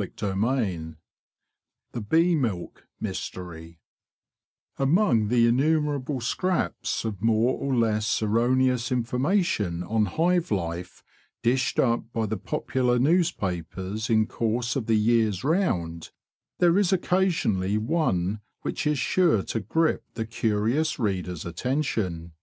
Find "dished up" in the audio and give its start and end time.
11.42-12.12